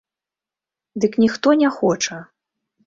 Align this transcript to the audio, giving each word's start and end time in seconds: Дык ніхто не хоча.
Дык 1.05 1.13
ніхто 1.25 1.47
не 1.63 1.69
хоча. 1.81 2.17